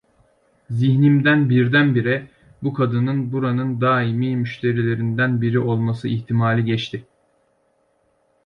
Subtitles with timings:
[0.69, 2.27] Zihnimden birdenbire,
[2.63, 7.05] bu kadının buranın daimi müşterilerinden biri olması ihtimali geçti.